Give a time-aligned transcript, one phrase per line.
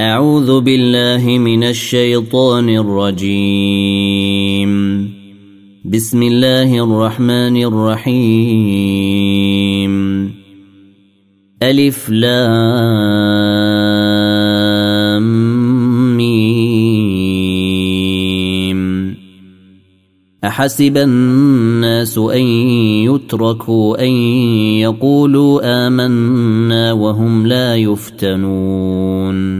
[0.00, 4.70] أعوذ بالله من الشيطان الرجيم.
[5.84, 8.70] بسم الله الرحمن الرحيم.
[11.62, 12.30] ألف لام
[16.16, 17.60] ميم.
[20.44, 22.42] أحسب الناس أن
[23.04, 24.10] يتركوا أن
[24.80, 29.59] يقولوا آمنا وهم لا يفتنون.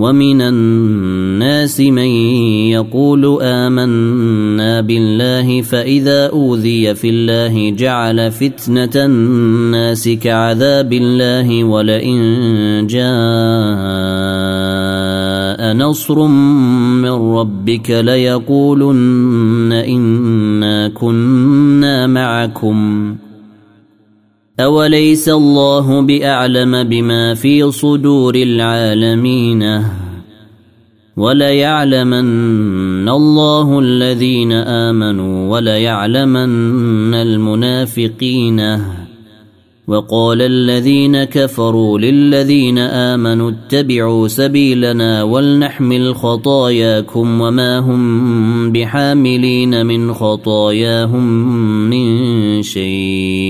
[0.00, 2.10] ومن الناس من
[2.72, 13.10] يقول آمنا بالله فإذا أوذي في الله جعل فتنة الناس كعذاب الله ولئن جاء
[15.76, 23.16] نصر من ربك ليقولن إنا كنا معكم.
[24.60, 29.84] أوليس الله بأعلم بما في صدور العالمين؟
[31.16, 38.60] وليعلمن الله الذين آمنوا وليعلمن المنافقين؟
[39.88, 51.26] وقال الذين كفروا للذين آمنوا اتبعوا سبيلنا ولنحمل خطاياكم وما هم بحاملين من خطاياهم
[51.90, 53.49] من شيء.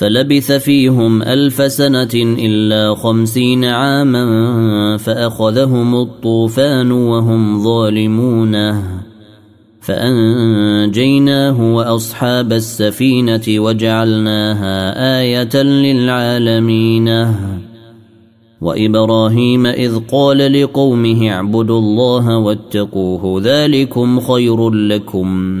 [0.00, 8.82] فلبث فيهم ألف سنة إلا خمسين عاما فأخذهم الطوفان وهم ظالمون.
[9.80, 14.76] فأنجيناه وأصحاب السفينة وجعلناها
[15.20, 17.34] آية للعالمين.
[18.60, 25.60] وإبراهيم إذ قال لقومه اعبدوا الله واتقوه ذلكم خير لكم.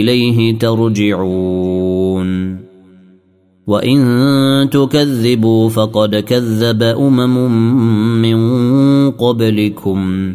[0.00, 2.56] إليه ترجعون.
[3.66, 7.52] وإن تكذبوا فقد كذب أمم
[8.22, 8.36] من
[9.10, 10.34] قبلكم.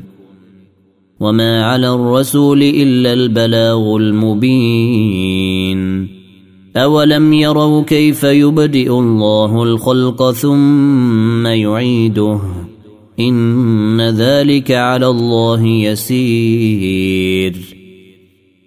[1.19, 5.79] وما على الرسول إلا البلاغ المبين.
[6.77, 12.39] أولم يروا كيف يبدئ الله الخلق ثم يعيده؟
[13.19, 17.78] إن ذلك على الله يسير.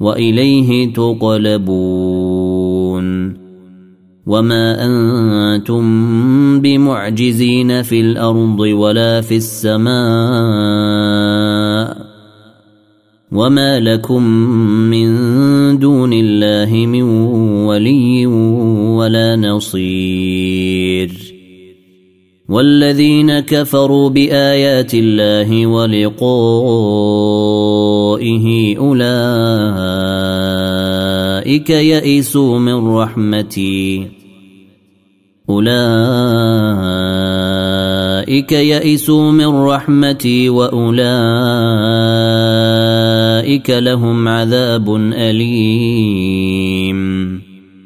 [0.00, 1.86] وإليه تقلبون.
[4.26, 5.82] وما أنتم
[6.60, 9.96] بمعجزين في الأرض ولا في السماء.
[13.32, 14.22] وما لكم
[14.90, 15.08] من
[15.78, 17.02] دون الله من
[17.66, 18.26] ولي
[18.96, 21.10] ولا نصير.
[22.48, 27.55] والذين كفروا بآيات الله ولقائه
[28.78, 29.70] أولئك
[31.70, 34.08] يئسوا من رحمتي.
[35.50, 35.76] أولئك
[38.52, 41.00] يئسوا من رحمتي وأولئك
[43.70, 46.86] لهم عذاب أليم.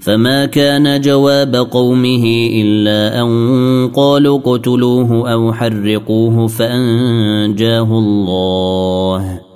[0.00, 9.50] فما كان جواب قومه إلا أن قالوا اقتلوه أو حرقوه فأنجاه الله.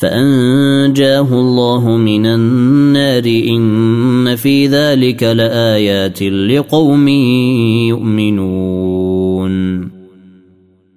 [0.00, 7.08] فأنجاه الله من النار إن في ذلك لآيات لقوم
[7.88, 9.50] يؤمنون.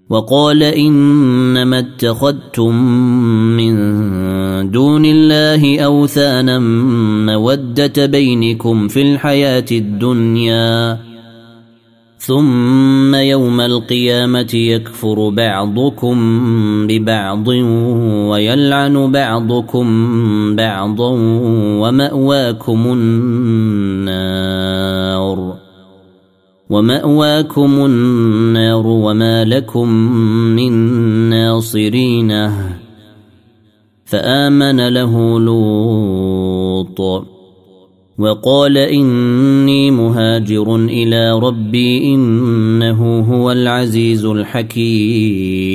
[0.10, 2.76] وقال إنما اتخذتم
[3.58, 3.76] من
[4.72, 6.60] دون الله أوثانا
[7.26, 11.00] مودة بينكم في الحياة الدنيا
[12.26, 16.18] ثم يوم القيامة يكفر بعضكم
[16.88, 17.48] ببعض
[18.28, 19.86] ويلعن بعضكم
[20.56, 21.10] بعضا
[21.82, 24.34] ومأواكم النار.
[26.70, 29.90] ومأواكم النار وما لكم
[30.56, 30.72] من
[31.30, 32.52] ناصرين.
[34.06, 37.33] فآمن له لوط.
[38.24, 45.74] وقال إني مهاجر إلى ربي إنه هو العزيز الحكيم.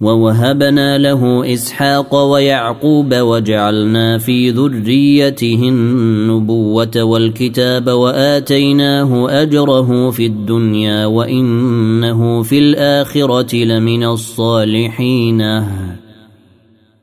[0.00, 12.58] ووهبنا له إسحاق ويعقوب وجعلنا في ذريته النبوة والكتاب وآتيناه أجره في الدنيا وإنه في
[12.58, 15.42] الآخرة لمن الصالحين.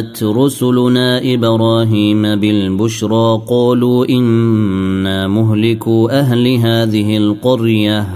[0.00, 8.06] جاءت رسلنا إبراهيم بالبشرى قالوا إنا مهلكوا أهل هذه القرية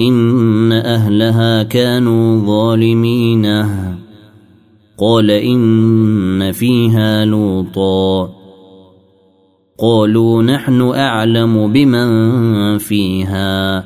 [0.00, 3.46] إن أهلها كانوا ظالمين.
[4.98, 8.30] قال إن فيها لوطا.
[9.78, 13.84] قالوا نحن أعلم بمن فيها.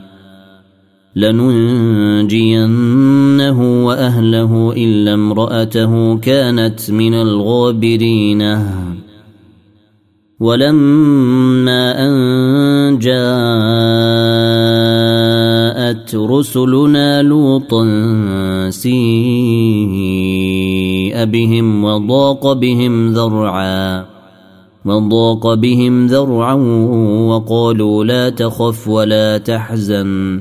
[1.16, 2.68] لننجينه
[3.86, 8.58] وأهله إلا امرأته كانت من الغابرين.
[10.40, 12.14] ولما أن
[12.98, 13.14] جاءت
[16.14, 17.84] رسلنا لوطا
[18.70, 18.94] سيء
[21.24, 24.04] بهم وضاق بهم ذرعا
[24.84, 26.54] وضاق بهم ذرعا
[27.28, 30.40] وقالوا لا تخف ولا تحزن.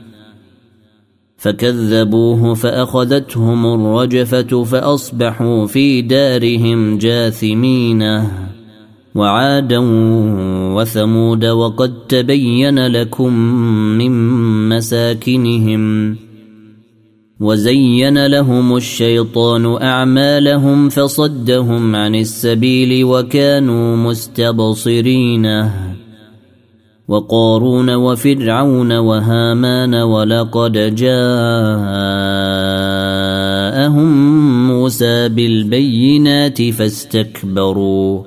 [1.41, 8.03] فكذبوه فأخذتهم الرجفة فأصبحوا في دارهم جاثمين.
[9.15, 9.79] وعادا
[10.75, 13.33] وثمود وقد تبين لكم
[13.97, 14.11] من
[14.69, 16.15] مساكنهم
[17.39, 25.47] وزين لهم الشيطان أعمالهم فصدهم عن السبيل وكانوا مستبصرين.
[27.11, 31.21] وقارون وفرعون وهامان ولقد جاءهم
[34.67, 38.23] موسى بالبينات فاستكبروا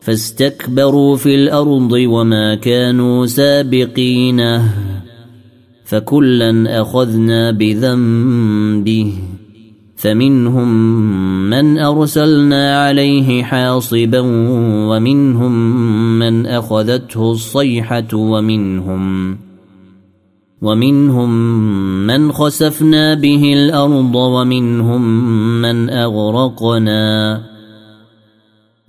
[0.00, 4.60] فاستكبروا في الأرض وما كانوا سابقين
[5.84, 9.14] فكلا أخذنا بذنبه.
[10.02, 10.68] فمنهم
[11.50, 14.20] من أرسلنا عليه حاصبا
[14.90, 15.52] ومنهم
[16.18, 19.36] من أخذته الصيحة ومنهم
[20.62, 21.30] ومنهم
[22.06, 25.02] من خسفنا به الأرض ومنهم
[25.62, 27.42] من أغرقنا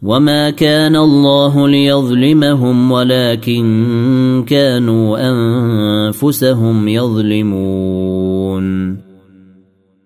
[0.04, 8.64] وما كان الله ليظلمهم ولكن كانوا أنفسهم يظلمون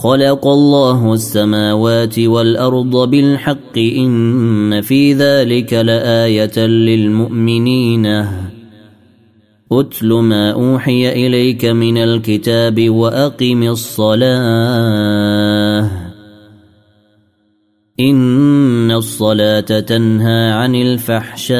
[0.00, 8.06] خلق الله السماوات والأرض بالحق إن في ذلك لآية للمؤمنين.
[9.72, 14.30] اتل ما أوحي إليك من الكتاب وأقم الصلاة.
[18.00, 21.54] إن الصلاة تنهى عن الفحشاء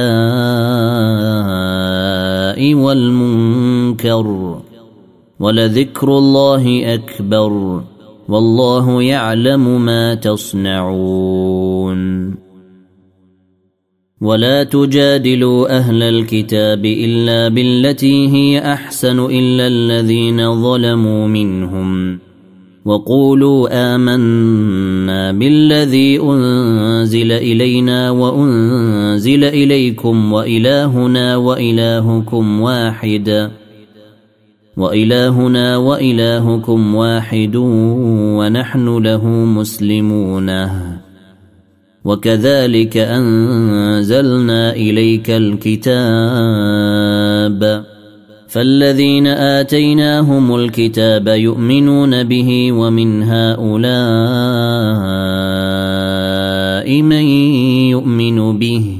[2.75, 4.61] والمنكر.
[5.41, 7.83] ولذكر الله أكبر.
[8.31, 12.01] والله يعلم ما تصنعون.
[14.21, 22.19] ولا تجادلوا أهل الكتاب إلا بالتي هي أحسن إلا الذين ظلموا منهم.
[22.85, 33.51] وقولوا آمنا بالذي أنزل إلينا وأنزل إليكم وإلهنا وإلهكم واحد.
[34.77, 37.57] وإلهنا وإلهكم واحد
[38.37, 40.51] ونحن له مسلمون.
[42.05, 46.81] وكذلك أنزلنا إليك الكتاب.
[48.49, 53.83] فالذين آتيناهم الكتاب يؤمنون به ومن هؤلاء
[57.03, 57.23] من
[57.91, 59.00] يؤمن به.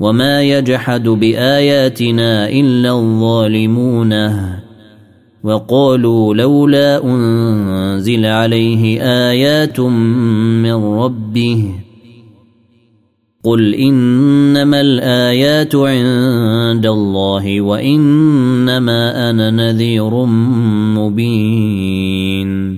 [0.00, 4.14] وما يجحد باياتنا الا الظالمون.
[5.44, 11.74] وقالوا لولا انزل عليه ايات من ربه.
[13.44, 20.24] قل انما الايات عند الله وانما أنا نذير
[20.94, 22.77] مبين.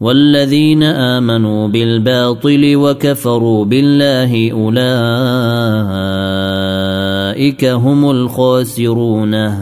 [0.00, 4.84] والذين آمنوا بالباطل وكفروا بالله أولئك
[7.64, 9.54] هم الخاسرون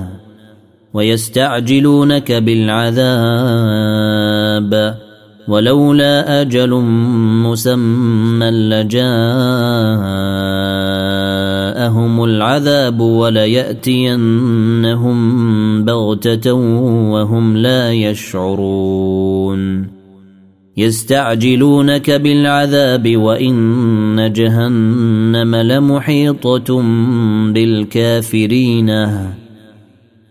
[0.94, 2.98] ويستعجلونك بالعذاب.
[5.48, 6.70] ولولا أجل
[7.44, 9.04] مسمى لجاءهم
[12.24, 15.18] العذاب وليأتينهم
[15.84, 16.52] بغتة
[17.12, 19.97] وهم لا يشعرون.
[20.78, 26.82] يستعجلونك بالعذاب وإن جهنم لمحيطة
[27.52, 28.90] بالكافرين.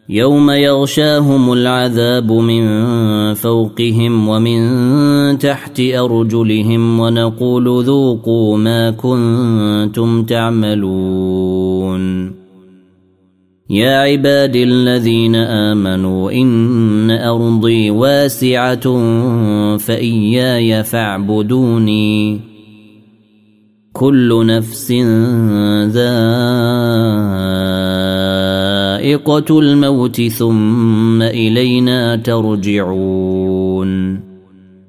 [0.09, 2.63] يوم يغشاهم العذاب من
[3.33, 11.97] فوقهم ومن تحت أرجلهم ونقول ذوقوا ما كنتم تعملون.
[13.69, 18.97] يا عبادي الذين آمنوا إن أرضي واسعة
[19.77, 22.39] فإياي فاعبدوني.
[23.93, 24.91] كل نفس
[25.87, 26.29] ذائقة
[29.59, 33.87] الموت ثم إلينا ترجعون.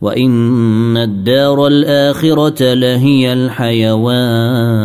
[0.00, 4.80] وان الدار الاخره لهي الحيوان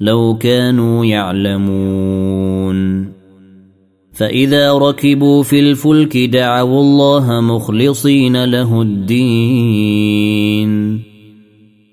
[0.00, 2.76] لو كانوا يعلمون
[4.12, 10.26] فإذا ركبوا في الفلك دعوا الله مخلصين له الدين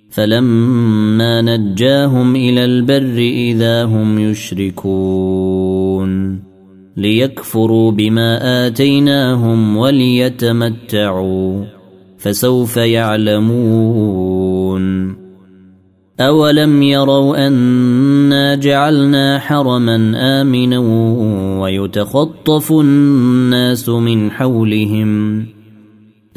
[0.10, 5.63] فلما نجاهم إلى البر إذا هم يشركون
[6.97, 11.65] ليكفروا بما آتيناهم وليتمتعوا
[12.17, 14.43] فسوف يعلمون.
[16.19, 20.79] أولم يروا أنا جعلنا حرما آمنا
[21.62, 25.45] ويتخطف الناس من حولهم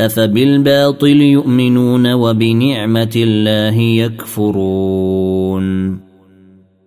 [0.01, 5.67] أفبالباطل يؤمنون وبنعمة الله يكفرون.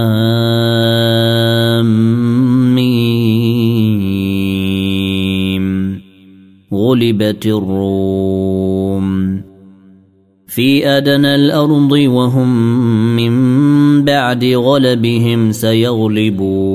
[6.72, 9.40] غلبت الروم.
[10.46, 12.76] في ادنى الأرض وهم
[13.16, 13.34] من
[14.04, 16.74] بعد غلبهم سيغلبون.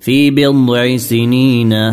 [0.00, 1.92] في بضع سنين.